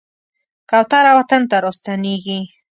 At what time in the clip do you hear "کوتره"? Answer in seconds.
0.69-1.11